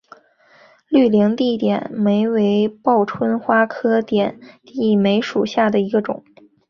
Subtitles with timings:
[0.89, 6.23] 绿棱点地梅为报春花科点地梅属下的一个种。